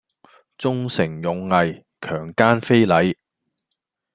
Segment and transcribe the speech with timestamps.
[0.57, 3.15] 忠誠勇毅強姦非禮